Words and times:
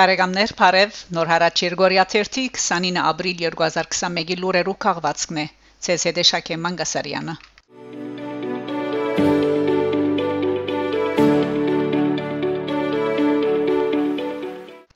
Բարեկամներ, 0.00 0.52
Փարև, 0.56 0.98
Նոր 1.12 1.28
հարաճ 1.28 1.60
Երգորիա 1.60 2.04
29 2.08 3.00
ապրիլ 3.00 3.40
2021-ի 3.40 4.36
լուրերու 4.40 4.72
քաղվածքն 4.84 5.40
է։ 5.42 5.44
ՑՍԴ 5.94 6.24
Շակե 6.28 6.56
Մանգասարյանը։ 6.66 7.34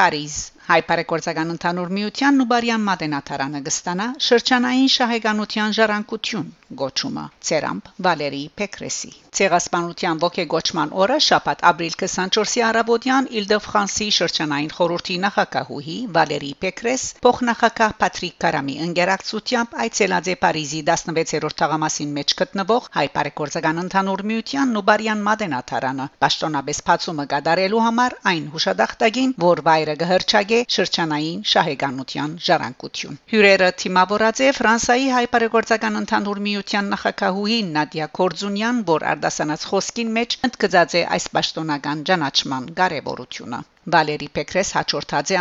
Փարիզ 0.01 0.38
Հայ 0.64 0.78
բարեգործական 0.88 1.52
ընդհանուր 1.54 1.90
միության 1.96 2.38
Նուբարյան 2.41 2.84
մատենաթարանը 2.88 3.60
կստանա 3.66 4.06
շրջանային 4.28 4.92
շահեգանության 4.95 5.74
ժառանգություն 5.78 6.46
գոչումը 6.80 7.24
Ցերամփ 7.48 7.91
Վալերի 8.06 8.41
Պեկրեսի 8.60 9.10
Ցեղասպանության 9.38 10.20
ողեգոճման 10.22 10.95
օրը 11.05 11.19
շաբաթ 11.27 11.64
ապրիլ 11.70 11.95
24-ի 12.00 12.62
առավոտյան 12.69 13.28
Իլ-դե-Ֆրանսի 13.41 14.08
շրջանային 14.19 14.72
խորհրդի 14.78 15.16
նախակահուհի 15.24 15.96
Վալերի 16.16 16.50
Պեկրես 16.64 17.05
փոխնախագահ 17.27 17.94
Պատրիկ 18.05 18.36
Կարամի 18.44 18.77
ընկերակցությամբ 18.86 19.77
այցելած 19.84 20.33
է 20.33 20.36
Փարիզի 20.44 20.83
16-րդ 20.91 21.58
թաղամասին 21.60 22.16
մեջ 22.19 22.36
գտնվող 22.41 22.88
Հայ 22.96 23.06
բարեգործական 23.19 23.83
ընդհանուր 23.84 24.24
միության 24.33 24.74
Նուբարյան 24.78 25.24
մատենաթարանը 25.28 26.08
պաշտոնապես 26.24 26.83
բացումը 26.88 27.28
կատարելու 27.34 27.84
համար 27.88 28.19
այն 28.34 28.50
հուշադախտագին 28.55 29.34
որ 29.44 29.64
վայրը 29.70 29.98
գհրճագե 30.05 30.53
է 30.54 30.58
շրջանային 30.76 31.44
շահեգանության 31.52 32.38
ժառանգություն։ 32.48 33.20
Հյուրերը 33.34 33.70
թիմավորած 33.82 34.42
է 34.47 34.48
Ֆրանսայի 34.61 35.12
հայպարեգործական 35.19 36.00
ընդհանուր 36.05 36.42
միության 36.48 36.91
նախակահուհի 36.94 37.61
Նադիա 37.74 38.11
Կորձունյան, 38.20 38.83
որ 38.94 39.08
արդասանած 39.12 39.69
խոսքին 39.74 40.16
մեջ 40.19 40.41
ընդգծած 40.50 40.98
է 41.02 41.06
այս 41.19 41.30
պաշտոնական 41.38 42.08
ճանաչման 42.11 42.74
կարևորությունը։ 42.83 43.64
Վալերի 43.92 44.28
Պեկրես 44.36 44.70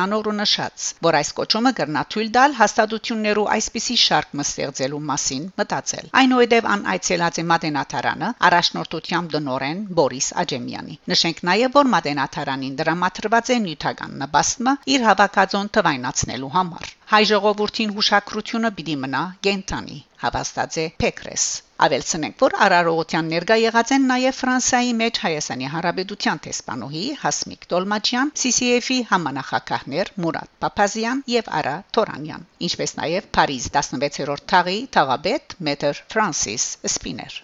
անոր 0.04 0.28
ու 0.30 0.34
նշած, 0.38 0.88
որ 1.06 1.18
այս 1.20 1.30
կոչումը 1.38 1.72
կրնա 1.78 2.02
թույլ 2.14 2.30
տալ 2.38 2.56
հաստատություններու 2.60 3.46
այսպիսի 3.56 3.98
շարք 4.04 4.34
մստեղծելու 4.40 5.02
մասին 5.10 5.46
մտածել։ 5.62 6.10
Այնուհետև 6.22 6.68
ան 6.74 6.86
այցելած 6.94 7.40
է 7.40 7.46
Մատենաթարանը 7.54 8.32
առաջնորդությամբ 8.50 9.34
դնորեն 9.38 9.84
Բորիս 10.00 10.30
Աջեմյանի։ 10.44 11.00
Նշենք 11.14 11.44
նաև, 11.50 11.76
որ 11.80 11.92
Մատենաթարանին 11.96 12.78
դրամատրված 12.84 13.54
է 13.56 13.60
նյութական 13.68 14.18
նպաստը 14.24 14.78
իր 14.96 15.06
հավաքածոն 15.10 15.74
թվայնացնելու 15.80 16.54
համար։ 16.58 16.96
Հայ 17.14 17.24
ժողովրդին 17.34 17.94
հուշակրությունը 18.00 18.74
պիտի 18.80 18.98
մնա 19.06 19.24
գենտանի 19.48 20.00
հավաստած 20.24 20.82
է 20.84 20.90
Պեկրես 21.04 21.48
Ավելցնենք, 21.84 22.36
որ 22.40 22.54
Արարողության 22.64 23.30
ներկա 23.34 23.56
եղած 23.60 23.90
են 23.96 24.06
նաև 24.10 24.36
Ֆրանսիայի 24.38 24.92
մեջ 25.00 25.18
Հայաստանի 25.24 25.68
Հանրապետության 25.74 26.42
տեսփանուհի 26.46 27.02
Հասմիկ 27.24 27.68
Տոլմաջյան, 27.74 28.32
CCF-ի 28.44 29.00
համանախագահներ 29.10 30.14
Մուրադ 30.24 30.54
Պապազյան 30.64 31.24
եւ 31.34 31.52
Արա 31.60 31.76
Թորանյան, 31.98 32.48
ինչպես 32.70 32.96
նաև 33.02 33.30
Փարիզ 33.36 33.70
16-րդ 33.76 34.48
թաղի 34.54 34.80
թաղաբեդ 34.96 35.58
Մետր 35.70 36.04
Ֆրանսիս 36.16 36.70
Սպիներ։ 36.94 37.40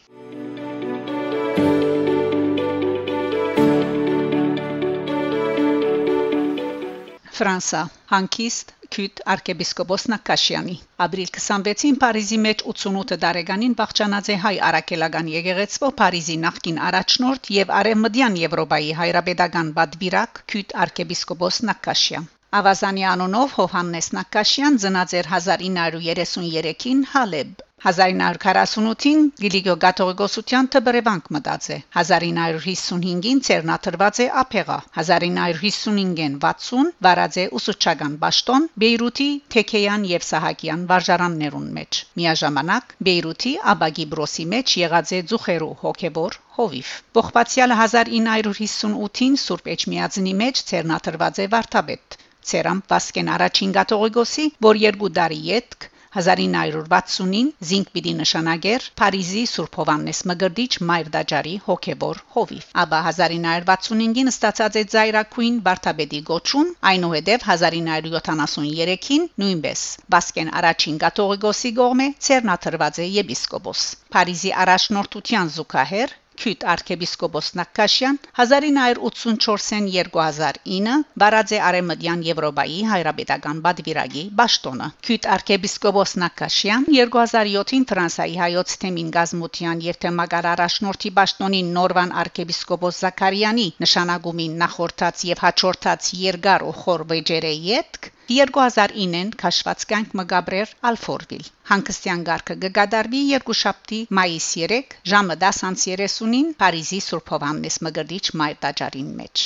Ֆրանսա 7.40 7.82
հանկիստ 8.12 8.79
Քյութ 8.96 9.20
arczepiskopos 9.32 10.04
Նակաշյանի 10.12 10.76
ապրիլ 11.06 11.30
26-ին 11.36 11.98
Փարիզի 12.04 12.40
մեջ 12.46 12.64
88 12.72 13.20
տարեկանին 13.24 13.76
բախճանած 13.82 14.32
է 14.34 14.38
հայ 14.46 14.54
արաքելական 14.70 15.30
եկեղեցու 15.34 15.92
Փարիզի 16.02 16.38
նախկին 16.46 16.82
առաջնորդ 16.90 17.52
եւ 17.58 17.74
Արևմտյան 17.82 18.40
Եվրոպայի 18.44 18.92
հայրապետական 19.04 19.72
բադբիրակ 19.80 20.44
Քյութ 20.54 20.76
arczepiskopos 20.88 21.62
Նակաշյան 21.72 22.28
Ավազանի 22.62 23.04
անոնով 23.14 23.56
Հովհաննես 23.60 24.12
Նակաշյան 24.20 24.82
ծնած 24.86 25.18
էր 25.22 25.34
1933-ին 25.38 27.04
Հալեբ 27.16 27.69
1948-ին 27.84 29.22
Գիլիգո 29.44 29.74
Գաթողիկոսության 29.84 30.68
թբրևանք 30.76 31.30
մտած 31.36 31.68
է 31.76 31.78
1955-ին 32.02 33.40
Ցերնաթրված 33.48 34.20
է 34.24 34.28
Ափեղա 34.42 34.78
1955-ին 35.04 36.36
60 36.44 36.90
վարած 37.08 37.38
է 37.44 37.46
ուսուցչական 37.60 38.18
ճաշտոն 38.24 38.68
Բեյրութի 38.84 39.30
Թեքեյան 39.56 40.04
եւ 40.12 40.26
Սահակյան 40.30 40.86
վարժարաններուն 40.92 41.70
մեջ 41.80 42.02
միաժամանակ 42.22 42.96
Բեյրութի 43.10 43.54
Աբագի 43.74 44.06
Բրոսի 44.16 44.46
մեջ 44.56 44.76
եղած 44.82 45.14
է 45.18 45.22
Ձուխերու 45.32 45.70
հոկեբոր 45.84 46.40
Հովիվ 46.60 46.96
Բողբացյալ 47.20 47.76
1958-ին 47.80 49.38
Սուրբ 49.44 49.72
Էջմիածնի 49.76 50.34
մեջ 50.44 50.64
Ցերնաթրված 50.72 51.44
է 51.44 51.48
Վարդապետ 51.56 52.20
Ցերամ 52.50 52.84
Վասկեն 52.92 53.32
առաջին 53.36 53.74
Գաթողիկոսի 53.80 54.46
որ 54.68 54.84
երկու 54.84 55.14
տարի 55.20 55.40
յետք 55.50 55.90
1960-ին 56.16 57.50
զինք 57.70 57.90
պիտի 57.96 58.14
նշանագեր 58.20 58.86
Փարիզի 59.02 59.44
Սուրբ 59.52 59.76
Հովաննես 59.80 60.22
Մգրդիչ 60.32 60.72
Մայր 60.90 61.12
դաջարի 61.16 61.54
հոկեբոր 61.66 62.22
հովիվ։ 62.36 62.72
Աբա 62.84 63.02
1965-ին 63.10 64.32
ստացած 64.34 64.80
է 64.82 64.84
Զայրակույն 64.94 65.60
Բարթաբեդի 65.68 66.22
գոչում, 66.32 66.72
այնուհետև 66.94 67.46
1973-ին 67.50 69.28
նույնպես 69.44 69.84
Բասկեն 70.16 70.54
առաջին 70.62 70.98
Գաթողիկոսի 71.06 71.74
գողմե 71.82 72.10
Ցերնաթրված 72.30 73.04
է 73.06 73.08
եպիսկոպոս։ 73.20 73.86
Փարիզի 74.18 74.56
առաջնորդության 74.66 75.54
զուգահեռ 75.60 76.18
Քյութ 76.40 76.62
arczepiskopos 76.74 77.48
Նակաշյան 77.60 78.18
1984-ին 78.40 79.88
2009 79.94 80.94
բարաձե 81.24 81.58
արեմդյան 81.70 82.22
Եվրոպայի 82.28 82.78
հայրապետական 82.92 83.60
բադվիրագի 83.66 84.24
ճաշտոնը 84.42 84.88
Քյութ 85.08 85.28
arczepiskopos 85.36 86.16
Նակաշյան 86.24 86.88
2007-ին 86.92 87.88
Ֆրանսայի 87.94 88.40
հայոց 88.44 88.76
թեմին 88.86 89.10
գազմության 89.18 89.84
երթեմագար 89.88 90.50
առաջնորդի 90.54 91.14
ճաշտոնին 91.20 91.74
Նորվան 91.80 92.16
arczepiskopos 92.24 93.02
Զաքարյանի 93.06 93.68
նշանակումին 93.88 94.56
նախորդած 94.64 95.26
եւ 95.34 95.44
հաջորդած 95.48 96.14
երկար 96.28 96.70
ու 96.70 96.78
խոր 96.84 97.06
վեճերը 97.14 97.54
յետք 97.68 98.14
2009-ին 98.30 99.30
քաշված 99.42 99.84
կյանք 99.90 100.12
մգաբրեր 100.20 100.74
Ալֆորվիլ 100.90 101.46
Հանկստյան 101.70 102.20
գարկը 102.28 102.56
գգադարվի 102.66 103.22
երկուշաբթի 103.30 104.02
մայիս 104.18 104.50
3 104.64 104.98
ժամը 105.14 105.38
10:30-ին 105.44 106.52
Փարիզի 106.60 107.00
Սուրբ 107.06 107.32
Հովաննես 107.34 107.80
Մգրդիչ 107.88 108.26
մայր 108.42 108.60
տաճարին 108.66 109.10
մեջ 109.22 109.46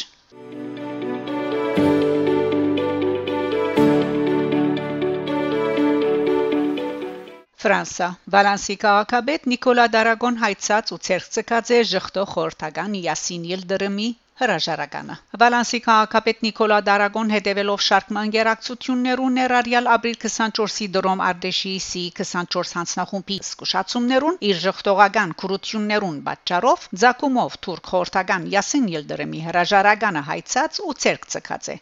Ֆրանսա 7.64 8.10
Վալանսի 8.36 8.76
քաղաքապետ 8.84 9.46
Նիկոլա 9.54 9.88
Դարագոն 9.96 10.42
հայցած 10.44 10.90
ու 10.98 11.02
ցերծկած 11.08 11.70
է 11.78 11.80
ժխտո 11.94 12.26
խորտական 12.34 13.00
Յասին 13.06 13.46
Ելդրմի 13.54 14.10
հրաժարականը 14.42 15.16
Վալանսի 15.42 15.80
քաղաքապետ 15.88 16.40
Նիկոլա 16.46 16.78
Դարագոն 16.88 17.34
հետևելով 17.34 17.84
շարք 17.88 18.08
մանգերակցություններու 18.18 19.28
ներառյալ 19.36 19.90
ապրիլ 19.96 20.18
24-ի 20.24 20.88
դրոմ 20.96 21.22
Արտեշի 21.28 21.74
սի 21.88 22.04
24 22.22 22.74
հանձնախումբի 22.80 23.38
զսկուշացումներուն 23.44 24.40
իր 24.50 24.62
ժխտողական 24.64 25.36
քրություններուն 25.44 26.18
պատճառով 26.30 26.88
Ձակումով 27.04 27.60
թուրք 27.68 27.94
խորտական 27.94 28.50
Յասին 28.56 28.90
Ելդրեմի 28.98 29.46
հրաժարականը 29.50 30.26
հայցած 30.34 30.82
ու 30.88 30.98
ցերկ 31.06 31.30
ցկած 31.36 31.72
է 31.76 31.78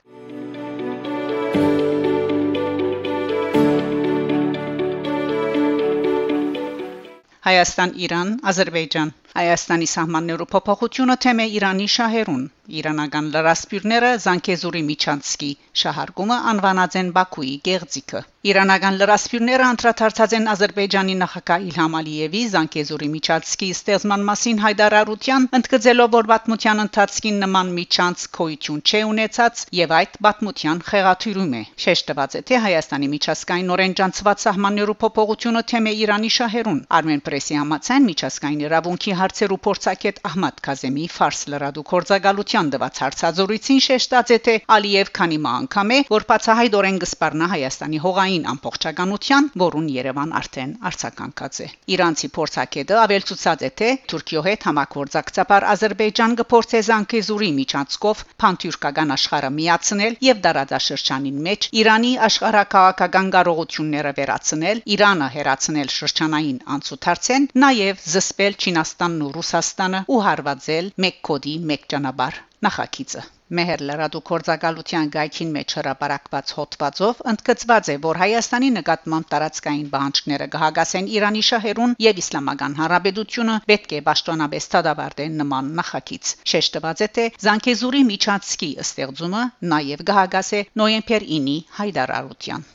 Հայաստան, 7.41 7.91
Իրան, 8.05 8.29
Ադրբեջան 8.51 9.11
Հայաստանի 9.31 9.85
սահմաններու 9.89 10.47
փոփոխությունը 10.53 11.15
թեմ 11.25 11.41
է 11.43 11.45
Իրանի 11.57 11.85
շահերուն 11.93 12.41
Իրանական 12.79 13.31
լրասպիրները 13.35 14.11
Զանկեզուրի 14.25 14.83
Միչանցկի 14.91 15.51
շահարկումը 15.83 16.37
անվանած 16.53 16.99
են 17.03 17.15
Բաքուի 17.17 17.55
գեղձիկը 17.67 18.21
Իրանական 18.41 18.95
լրասպիրները 18.97 19.65
անդրադարձած 19.71 20.31
են 20.33 20.47
Ադրբեջանի 20.51 21.15
նախագահ 21.17 21.65
Իլհամ 21.71 21.97
Ալիևի 21.99 22.39
Զանկեզուրի 22.53 23.09
Միչանցկի 23.15 23.67
ստեղծման 23.75 24.23
մասին 24.29 24.61
հայտարարության 24.63 25.43
ընդգծելով 25.57 26.09
որ 26.15 26.29
պատմության 26.31 26.81
ընթացքին 26.83 27.37
նման 27.43 27.69
Միչանց 27.75 28.23
քոյություն 28.37 28.79
չէ 28.81 29.01
ունեցած 29.11 29.61
եւ 29.81 29.93
այդ 29.99 30.17
պատմության 30.25 30.81
խեղաթյուրում 30.89 31.53
է 31.59 31.61
շեշտված 31.85 32.39
է 32.39 32.41
թե 32.49 32.61
Հայաստանի 32.65 33.11
միջազգային 33.13 33.71
օրենջանցված 33.77 34.43
սահմաններու 34.47 34.97
փոփոխությունը 35.05 35.63
թեմ 35.69 35.91
է 35.91 35.93
Իրանի 36.01 36.33
շահերուն 36.41 36.81
Armen 36.97 37.21
Press-ի 37.29 37.61
համաձայն 37.61 38.09
միջազգային 38.09 38.65
իրավունքի 38.65 39.15
հարցերու 39.21 39.61
փորձակետ 39.69 40.25
Ահմադ 40.31 40.65
Քազեմի 40.65 41.05
ֆարս 41.21 41.41
լրադու 41.53 41.85
կորցակալության 41.93 42.60
Գալուտյան 42.61 42.77
դված 42.77 42.99
հարցազրույցին 43.01 43.79
շեշտած 43.83 44.31
է 44.31 44.35
թե 44.45 44.53
Ալիև 44.73 45.09
քանի 45.17 45.37
անգամ 45.51 45.91
է 45.93 45.97
որ 46.13 46.23
բացահայտորեն 46.31 46.97
գսպառնա 47.01 47.45
Հայաստանի 47.51 48.01
հողային 48.03 48.43
ամբողջականության, 48.51 49.47
որուն 49.61 49.87
Երևան 49.93 50.33
արդեն 50.39 50.75
արցականկած 50.89 51.57
է։ 51.65 51.67
Իրանցի 51.95 52.29
փորձակետը 52.35 52.99
ավելցուցած 53.05 53.65
է 53.65 53.71
թե 53.81 53.89
Թուրքիո 54.11 54.43
հետ 54.49 54.67
համագործակցաբար 54.69 55.65
Ադրբեջան 55.71 56.35
կփորձե 56.41 56.83
Զանգեզուրի 56.91 57.49
միջանցքով 57.57 58.23
փանթյուրքական 58.45 59.15
աշխարհը 59.17 59.51
միացնել 59.57 60.19
եւ 60.29 60.45
դարաձաշրջանին 60.45 61.41
մեջ 61.49 61.67
Իրանի 61.81 62.13
աշխարհակաղակական 62.29 63.33
կարողությունները 63.37 64.13
վերացնել, 64.21 64.85
Իրանը 64.97 65.31
հերացնել 65.39 65.91
շրջանային 65.97 66.61
անցուդարձեն, 66.77 67.49
նաեւ 67.65 68.05
զսպել 68.13 68.61
Չինաստանն 68.61 69.25
ու 69.25 69.33
Ռուսաստանը 69.39 70.05
ու 70.13 70.23
հարվածել 70.29 70.93
մեկ 71.07 71.21
կոդի 71.31 71.57
մեկ 71.73 71.91
ճանապարհ 71.95 72.41
նախագիծը. 72.65 73.21
Մեհեր 73.57 73.81
լրադու 73.89 74.21
կորցակալության 74.29 75.09
գայքին 75.13 75.49
մեջ 75.55 75.73
հրապարակված 75.77 76.51
հոդվածով 76.57 77.21
ընդգծված 77.31 77.89
է, 77.93 77.95
որ 78.05 78.19
Հայաստանի 78.21 78.69
նկատմամբ 78.77 79.29
տարածքային 79.33 79.89
բանջկները 79.95 80.47
կհագասեն 80.55 81.09
Իրանի 81.17 81.43
շահերուն 81.49 81.95
եւ 82.07 82.21
Իսլամական 82.23 82.77
Հանրապետությունը 82.81 83.55
պետք 83.71 83.95
է 83.99 84.03
պաշտոնապես 84.09 84.69
դադարեն 84.75 85.39
նման 85.43 85.71
նախագիծ։ 85.81 86.35
Շեշտված 86.53 87.05
է, 87.07 87.09
թե 87.17 87.29
Զանգեզուրի 87.47 88.03
միջանցքի 88.11 88.69
ըստեղծումը 88.85 89.47
նաեւ 89.75 90.05
կհագասե 90.11 90.67
նոյեմբեր 90.83 91.27
9-ի 91.31 91.57
հայդարարության։ 91.81 92.69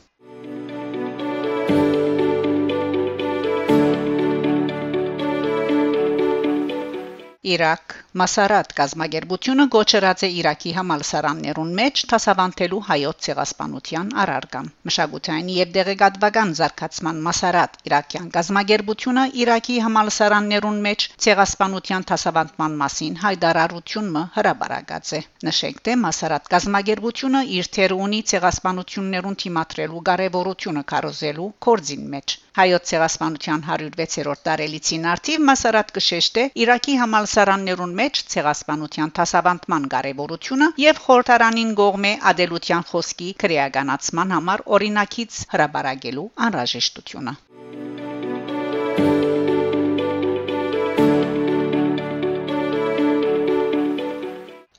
Իրաք. 7.47 7.93
Մասարատ 8.19 8.71
գազագերբությունը 8.77 9.65
գոչրած 9.73 10.23
է 10.27 10.29
Իրաքի 10.37 10.71
համալսարաններուն 10.77 11.69
մեջ 11.79 12.01
տասավանդելու 12.11 12.79
հայոց 12.87 13.27
ցեղասպանության 13.27 14.09
առարգան։ 14.23 14.69
Մշակութային 14.89 15.51
եւ 15.57 15.73
դեղեկատվական 15.77 16.53
զարգացման 16.59 17.21
Մասարատ 17.27 17.77
Իրաքյան 17.89 18.31
գազագերբությունը 18.37 19.25
Իրաքի 19.43 19.77
համալսարաններուն 19.87 20.81
մեջ 20.87 21.07
ցեղասպանության 21.27 22.07
տասավանդման 22.13 22.79
մասին 22.81 23.21
հայտարարությունը 23.27 24.25
հրաբարակած 24.39 25.13
է։ 25.19 25.21
Նշենք 25.51 25.83
թե 25.87 25.97
Մասարատ 26.07 26.51
գազագերբությունը 26.55 27.45
իր 27.59 27.71
թերը 27.77 28.01
ունի 28.07 28.23
ցեղասպանություններուն 28.33 29.39
թիմատրելու 29.45 30.03
կարևորությունը 30.11 30.85
կարոզելու 30.95 31.49
կորձին 31.67 32.11
մեջ 32.17 32.37
հայոց 32.57 32.87
ցեղասպանության 32.89 33.63
106-րդ 33.67 34.39
տարելիցին 34.47 35.03
արդիվ 35.11 35.43
Մասարատ 35.49 35.91
կշեշտե 35.97 36.45
Իրաքի 36.63 36.95
համալսարաններուն 37.01 37.93
մեջ 37.99 38.21
ցեղասպանության 38.33 39.13
դասավանդման 39.19 39.85
կարևորությունը 39.93 40.69
եւ 40.83 41.01
խորհրդարանին 41.05 41.75
գողմե 41.81 42.13
ադելության 42.31 42.87
խոսքի 42.93 43.29
քրեականացման 43.45 44.35
համար 44.37 44.65
օրինակից 44.79 45.39
հրաբարագելու 45.53 46.27
անհրաժեշտությունը 46.47 47.37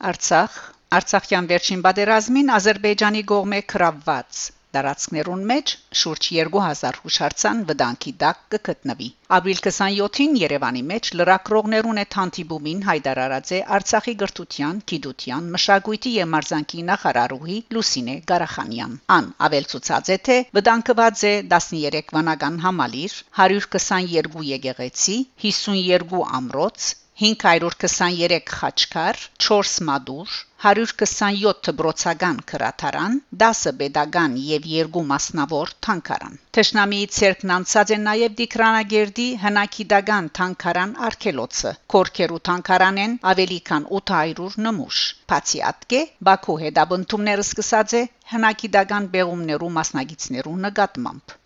Արցախ. 0.09 0.53
Արցախյան 0.99 1.49
վերջին 1.49 1.81
պատերազմին 1.85 2.55
Ադրբեջանի 2.59 3.23
գողմե 3.31 3.59
կրավված 3.73 4.47
Տարածքներուն 4.77 5.45
մեջ 5.51 5.71
շուրջ 6.01 6.27
2000 6.39 6.99
հուշարձան 7.05 7.61
վտանգի 7.71 8.13
տակ 8.23 8.43
կգտնվի։ 8.55 9.07
Ապրիլ 9.37 9.63
27-ին 9.67 10.37
Երևանի 10.41 10.83
մեջ 10.91 11.11
լրակրողներուն 11.21 12.01
է 12.03 12.05
թանտիբումին 12.15 12.85
հայտարարած 12.89 13.53
է 13.59 13.63
Արցախի 13.79 14.15
գրթության, 14.25 14.83
գիտության, 14.93 15.49
մշակույթի 15.57 16.15
եւ 16.19 16.31
մարզանկի 16.35 16.85
նախարարուհի 16.91 17.59
Լուսինե 17.79 18.17
Ղարախանյան։ 18.33 18.95
Ան 19.19 19.33
ավելցուցած 19.49 20.13
է 20.17 20.21
թե 20.29 20.39
վտանգված 20.61 21.27
է 21.33 21.35
13 21.57 22.15
վանական 22.19 22.63
համալիր, 22.69 23.19
122 23.49 24.49
եկեղեցի, 24.53 25.19
52 25.49 26.25
ամրոց, 26.43 26.95
523 27.19 28.51
խաչքար, 28.59 29.17
4 29.45 29.71
մադուր, 29.87 30.35
127 30.65 31.63
դբրոցական 31.69 32.37
քրաթարան, 32.51 33.17
10 33.43 33.73
pedagogan 33.81 34.37
եւ 34.49 34.69
2 34.75 35.03
մասնավոր 35.09 35.73
թանկարան։ 35.87 36.37
Տեշնամիի 36.59 37.09
ցերկն 37.17 37.55
անցած 37.57 37.93
է 37.97 37.99
նաեւ 38.05 38.37
Դիկրանագերդի 38.43 39.27
հնակիդական 39.47 40.31
թանկարան 40.41 40.95
արքելոցը։ 41.09 41.75
Կորքերու 41.97 42.41
թանկարանեն 42.51 43.19
ավելի 43.33 43.61
քան 43.73 43.91
800 44.03 44.63
նմուշ։ 44.69 45.03
Բացի 45.35 45.65
ատկե 45.73 46.05
Բաքու 46.31 46.59
հետաբնթումները 46.65 47.49
սկսած 47.49 47.99
է 48.03 48.07
հնակիդական 48.37 49.13
բեղումներու 49.19 49.75
մասնագետներու 49.81 50.59
նկատմամբ։ 50.69 51.38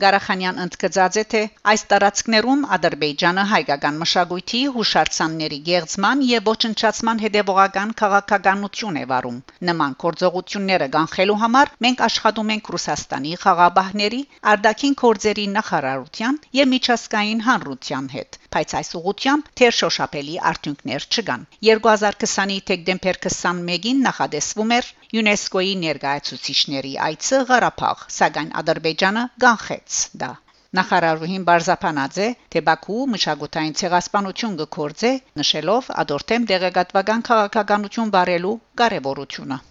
Գարախանյան 0.00 0.58
ընդգծած 0.62 1.14
է 1.20 1.22
թե 1.32 1.40
այս 1.72 1.82
տարածքներում 1.90 2.64
Ադրբեջանը 2.76 3.44
հայկական 3.52 4.00
մշակույթի 4.02 4.58
հուշարձանների 4.74 5.60
գեղձման 5.68 6.24
եւ 6.30 6.50
ոչնչացման 6.50 7.22
հետևողական 7.24 7.94
քաղաքականություն 8.00 8.98
է 9.02 9.04
վարում։ 9.12 9.38
Նման 9.70 9.96
կորձողությունները 10.04 10.88
կանխելու 10.98 11.38
համար 11.44 11.72
մենք 11.86 12.04
աշխատում 12.08 12.52
ենք 12.56 12.70
Ռուսաստանի 12.76 13.32
խաղաբահների, 13.48 14.20
արտաքին 14.52 14.98
գործերի 15.04 15.46
նախարարության 15.56 16.40
եւ 16.60 16.70
միջազգային 16.76 17.44
հանրության 17.48 18.12
հետ, 18.18 18.40
բայց 18.54 18.74
այս 18.78 18.90
ուղությամբ 18.98 19.48
թեր 19.60 19.74
շոշափելի 19.78 20.36
արդյունքներ 20.50 21.06
չկան։ 21.12 21.46
2020-ի 21.68 22.58
դեկտեմբեր 22.70 23.20
21-ին 23.28 24.02
նախադեсվում 24.08 24.74
էր 24.78 24.90
ՅՈՒՆԵՍԿՕ-ի 25.18 25.74
ներկայացուցիչների 25.84 26.92
այցը 27.08 27.40
Ղարաբաղ, 27.52 28.04
սակայն 28.18 28.50
Ադրբեջանը 28.62 29.24
կանխեց 29.44 29.98
դա։ 30.22 30.30
Նախարարուհին 30.78 31.44
Բարզապանաձե 31.48 32.26
թե 32.54 32.62
Բաքու 32.66 33.06
մշակութային 33.12 33.76
ցեղասպանություն 33.82 34.58
գործե 34.78 35.12
նշելով 35.42 35.88
ադորտեմ 36.04 36.48
դեղեկատվական 36.52 37.24
քաղաքականություն 37.30 38.12
բարելու 38.18 38.58
կարևորությունը 38.82 39.62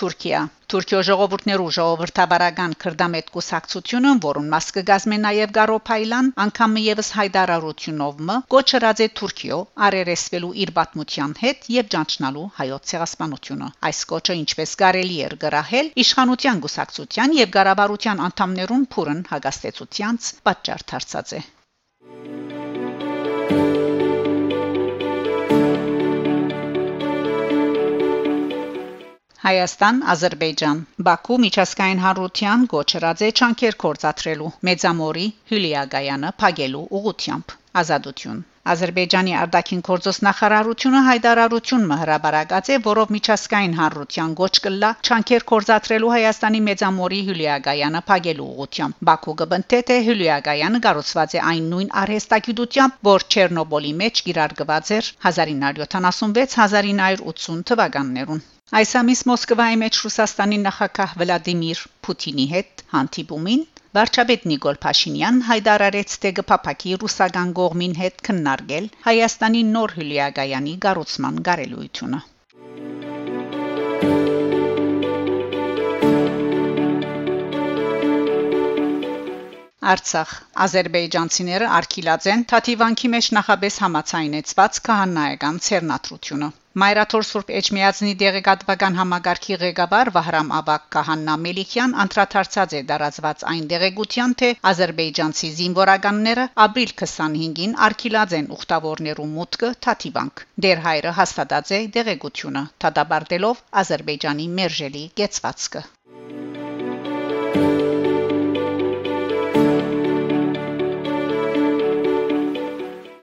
Թուրքիա 0.00 0.40
Թուրքիո 0.70 0.98
ժողովուրդներու 1.06 1.70
ժողովրդաբարական 1.76 2.74
քրդամետ 2.82 3.30
կուսակցությունը, 3.34 4.12
որուն 4.24 4.46
մաս 4.52 4.68
կգազմե 4.76 5.18
նաև 5.24 5.52
Գարոփայլան, 5.56 6.28
անգամ 6.44 6.76
եւս 6.82 7.10
հայդարարությունով 7.16 8.22
մը 8.28 8.36
կոչրած 8.54 9.02
է 9.06 9.08
Թուրքիո 9.20 9.58
արերեսվելու 9.88 10.52
իր 10.64 10.72
պատմության 10.78 11.34
հետ 11.42 11.68
եւ 11.76 11.90
ճանչնալու 11.96 12.46
հայոց 12.60 12.88
ցեղասպանությունը։ 12.92 13.70
Այս 13.90 14.02
կոչը 14.14 14.38
ինչպես 14.44 14.76
կարելի 14.84 15.20
էր 15.26 15.38
գրահել 15.44 15.92
իշխանության 16.06 16.64
կուսակցության 16.64 17.38
եւ 17.42 17.54
Ղարաբարության 17.58 18.24
անդամներուն 18.30 18.90
փուրն 18.94 19.24
հագաստեցությանց 19.34 20.34
պատճառ 20.48 20.86
դարձած 20.94 21.38
է։ 21.40 21.46
Հայաստան, 29.40 29.98
Ադրբեջան, 30.12 30.80
Բաքու 31.06 31.36
միջազգային 31.42 32.00
հարության 32.04 32.64
գոչրած 32.72 33.20
է 33.26 33.28
չանկեր 33.38 33.76
կորցատրելու 33.84 34.48
Մեծամորի 34.68 35.22
Հյուլիագայանը 35.52 36.32
փագելու 36.42 36.82
ուղությամբ 36.98 37.54
ազատություն 37.82 38.42
Ադրբեջանի 38.72 39.36
արտաքին 39.42 39.80
գործոս 39.86 40.18
նախարարությունը 40.26 41.00
հայտարարություն 41.06 41.86
մհրաբարակած 41.92 42.68
է, 42.74 42.76
որով 42.88 43.14
միջազգային 43.16 43.78
հանրության 43.78 44.34
գոչ 44.42 44.52
կլա 44.66 44.90
չանկեր 45.08 45.48
կորզատրելու 45.52 46.12
Հայաստանի 46.16 46.60
մեծամորի 46.68 47.22
Հյուլիագայանը 47.30 48.04
փագելու 48.12 48.50
ուղությամբ։ 48.50 49.00
Բաքու 49.10 49.36
կբնթե 49.40 49.82
թե 49.92 49.98
Հյուլիագայանը 50.10 50.82
կառուցված 50.90 51.38
է 51.40 51.42
այն 51.54 51.72
նույն 51.72 51.90
արհեստագիտությամբ, 52.04 53.00
որ 53.12 53.26
Չեռնոբոլի 53.32 53.96
մեջ 54.04 54.24
գիրարգված 54.28 54.94
էր 55.00 55.10
1976-1980 55.32 57.68
թվականներուն։ 57.72 58.46
Այս 58.78 58.90
ամիս 58.98 59.20
Մոսկվայի 59.26 59.78
մեջ 59.80 59.96
Ռուսաստանի 60.00 60.56
նախագահ 60.64 61.14
Վլադիմիր 61.20 61.78
Պուտինի 62.06 62.44
հետ 62.50 62.82
հանդիպումին 62.92 63.64
Վարչապետ 63.98 64.44
Նիկոլ 64.50 64.76
Փաշինյան 64.84 65.40
հայտարարեց, 65.48 66.14
թե 66.24 66.30
կփապակի 66.36 66.92
ռուսական 67.02 67.50
կողմին 67.56 67.96
հետ 68.02 68.22
քննարկել 68.28 68.86
Հայաստանի 69.08 69.64
նոր 69.72 69.94
հյուլիագայանի 69.96 70.76
կառուցման 70.86 71.42
կարելույթունը։ 71.50 72.22
Արցախ 79.96 80.38
Ադրբեջանցիները 80.68 81.74
արկիլաձեն 81.80 82.48
Թաթիվանքի 82.54 83.14
մեջ 83.18 83.34
նախաբես 83.40 83.82
համացայնեցված 83.88 84.82
քահանայական 84.90 85.64
ցերնատրությունը 85.70 86.54
Մայրաթոր 86.78 87.24
Սուրբ 87.26 87.48
Էջմիածնի 87.58 88.12
դեղեկատվական 88.18 88.98
համագարքի 88.98 89.56
ղեկավար 89.62 90.10
Վահրամ 90.16 90.52
Աբակ 90.58 90.84
Կահաննա 90.96 91.34
Մելիքյան 91.46 91.96
անդրադարձած 92.04 92.76
է 92.78 92.82
դարածված 92.90 93.42
այն 93.54 93.66
դեղեկության, 93.72 94.36
թե 94.42 94.52
ազերբայջանցի 94.70 95.50
զինվորականները 95.58 96.46
ապրիլ 96.68 96.94
25-ին 97.02 97.76
արկիլաձեն 97.90 98.48
ուխտավորներու 98.58 99.28
մուտքը 99.34 99.74
Թաթիվանք։ 99.88 100.46
Դեր 100.66 100.84
հայրը 100.86 101.16
հաստատած 101.18 101.74
է 101.74 101.84
դեղեկությունը, 101.98 102.66
դատաբարտելով 102.86 103.64
Ադրբեջանի 103.82 104.50
մերժելի 104.60 105.06
կեցվածքը։ 105.22 105.88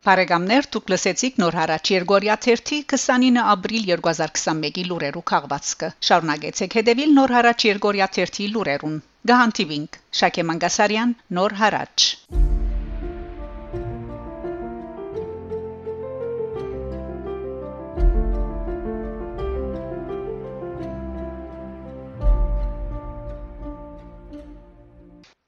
Բարեկամներ, 0.07 0.67
դուք 0.73 0.91
լսեցիք 0.91 1.39
նոր 1.41 1.55
հարաճ 1.59 1.89
Երգորիա 1.93 2.37
3-ի 2.45 2.77
29 2.93 3.41
ապրիլ 3.53 3.89
2021-ի 3.89 4.87
լուրերու 4.91 5.25
քաղվածքը։ 5.33 5.91
Շարունակեցեք 6.09 6.79
հետևել 6.79 7.13
նոր 7.19 7.37
հարաճ 7.41 7.69
Երգորիա 7.73 8.11
3-ի 8.21 8.51
լուրերուն։ 8.55 8.99
Գահանտիվինք 9.33 10.03
Շակե 10.23 10.51
Մանգասարյան, 10.51 11.17
նոր 11.39 11.61
հարաճ։ 11.63 12.11